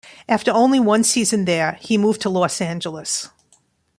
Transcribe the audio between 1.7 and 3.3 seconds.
he moved to Los Angeles.